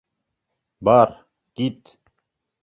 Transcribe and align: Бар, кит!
Бар, 0.89 1.11
кит! 1.61 1.93